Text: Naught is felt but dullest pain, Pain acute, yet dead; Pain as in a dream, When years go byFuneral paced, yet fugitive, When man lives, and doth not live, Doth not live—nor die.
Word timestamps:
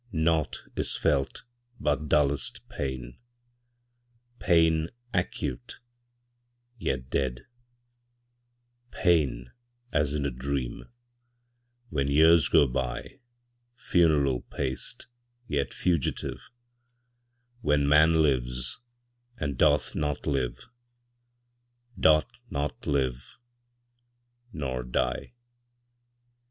Naught 0.11 0.63
is 0.75 0.97
felt 0.97 1.43
but 1.79 2.09
dullest 2.09 2.67
pain, 2.69 3.19
Pain 4.39 4.89
acute, 5.13 5.79
yet 6.79 7.11
dead; 7.11 7.45
Pain 8.89 9.51
as 9.91 10.15
in 10.15 10.25
a 10.25 10.31
dream, 10.31 10.89
When 11.89 12.07
years 12.07 12.49
go 12.49 12.67
byFuneral 12.67 14.41
paced, 14.49 15.05
yet 15.47 15.71
fugitive, 15.71 16.49
When 17.59 17.87
man 17.87 18.23
lives, 18.23 18.79
and 19.37 19.55
doth 19.55 19.93
not 19.93 20.25
live, 20.25 20.65
Doth 21.99 22.31
not 22.49 22.87
live—nor 22.87 24.81
die. 24.81 25.33